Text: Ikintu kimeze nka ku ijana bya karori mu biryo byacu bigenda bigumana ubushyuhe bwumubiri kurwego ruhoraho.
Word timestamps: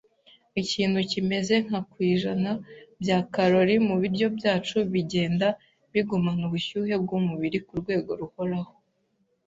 Ikintu 0.61 0.99
kimeze 1.11 1.53
nka 1.65 1.79
ku 1.89 1.97
ijana 2.13 2.51
bya 3.01 3.19
karori 3.33 3.75
mu 3.87 3.95
biryo 4.01 4.27
byacu 4.37 4.77
bigenda 4.93 5.47
bigumana 5.93 6.41
ubushyuhe 6.49 6.93
bwumubiri 7.03 7.59
kurwego 7.67 8.09
ruhoraho. 8.21 8.73